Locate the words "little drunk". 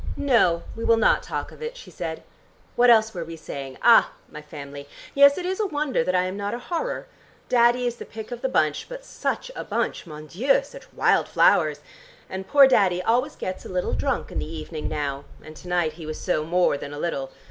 13.69-14.31